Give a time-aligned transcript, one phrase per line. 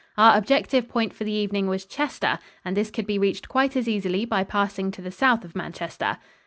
[0.17, 3.87] Our objective point for the evening was Chester, and this could be reached quite as
[3.87, 6.17] easily by passing to the south of Manchester.